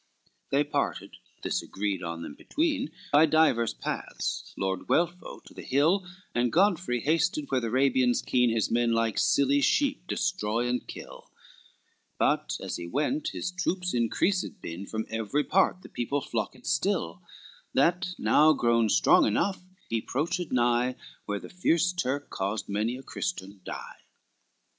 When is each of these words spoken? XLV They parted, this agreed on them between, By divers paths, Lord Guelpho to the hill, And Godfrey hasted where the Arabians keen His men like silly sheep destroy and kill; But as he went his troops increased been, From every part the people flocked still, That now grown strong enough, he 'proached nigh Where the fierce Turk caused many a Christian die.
XLV 0.01 0.49
They 0.49 0.63
parted, 0.63 1.17
this 1.43 1.61
agreed 1.61 2.01
on 2.01 2.23
them 2.23 2.33
between, 2.33 2.89
By 3.13 3.27
divers 3.27 3.75
paths, 3.75 4.51
Lord 4.57 4.87
Guelpho 4.87 5.41
to 5.45 5.53
the 5.53 5.61
hill, 5.61 6.07
And 6.33 6.51
Godfrey 6.51 7.01
hasted 7.01 7.51
where 7.51 7.61
the 7.61 7.67
Arabians 7.67 8.23
keen 8.23 8.49
His 8.49 8.71
men 8.71 8.93
like 8.93 9.19
silly 9.19 9.61
sheep 9.61 10.07
destroy 10.07 10.67
and 10.67 10.87
kill; 10.87 11.29
But 12.17 12.57
as 12.63 12.77
he 12.77 12.87
went 12.87 13.27
his 13.27 13.51
troops 13.51 13.93
increased 13.93 14.59
been, 14.59 14.87
From 14.87 15.05
every 15.07 15.43
part 15.43 15.83
the 15.83 15.87
people 15.89 16.19
flocked 16.19 16.65
still, 16.65 17.21
That 17.75 18.15
now 18.17 18.53
grown 18.53 18.89
strong 18.89 19.27
enough, 19.27 19.61
he 19.87 20.01
'proached 20.01 20.51
nigh 20.51 20.95
Where 21.27 21.39
the 21.39 21.47
fierce 21.47 21.93
Turk 21.93 22.31
caused 22.31 22.67
many 22.67 22.97
a 22.97 23.03
Christian 23.03 23.61
die. 23.63 23.99